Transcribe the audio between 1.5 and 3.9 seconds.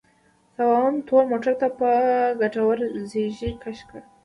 ته په کتو ږيرې کش